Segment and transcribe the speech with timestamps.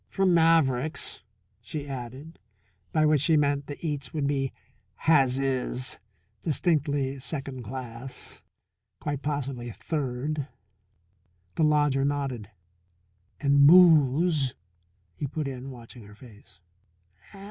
[0.07, 1.21] "From Maverick's,"
[1.61, 2.39] she added.
[2.91, 4.51] By which she meant the eats would be
[4.95, 5.99] "has is"
[6.41, 8.41] distinctly second class,
[8.99, 10.47] quite possibly third.
[11.53, 12.49] The lodger nodded.
[13.39, 14.55] "And booze,"
[15.13, 16.59] he put in, watching her face.